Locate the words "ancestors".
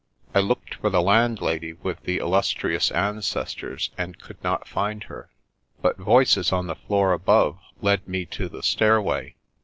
2.89-3.91